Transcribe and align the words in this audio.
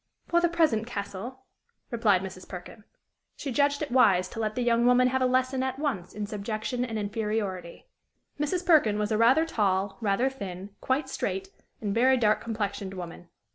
"For 0.27 0.41
the 0.41 0.49
present, 0.49 0.87
Castle," 0.87 1.43
replied 1.91 2.23
Mrs. 2.23 2.49
Perkin. 2.49 2.85
She 3.35 3.51
judged 3.51 3.83
it 3.83 3.91
wise 3.91 4.27
to 4.29 4.39
let 4.39 4.55
the 4.55 4.63
young 4.63 4.83
woman 4.87 5.09
have 5.09 5.21
a 5.21 5.27
lesson 5.27 5.61
at 5.61 5.77
once 5.77 6.15
in 6.15 6.25
subjection 6.25 6.83
and 6.83 6.97
inferiority. 6.97 7.85
Mrs. 8.39 8.65
Perkin 8.65 8.97
was 8.97 9.11
a 9.11 9.17
rather 9.19 9.45
tall, 9.45 9.99
rather 10.01 10.27
thin, 10.27 10.71
quite 10.81 11.07
straight, 11.07 11.49
and 11.81 11.93
very 11.93 12.17
dark 12.17 12.41
complexioned 12.41 12.95
woman. 12.95 13.29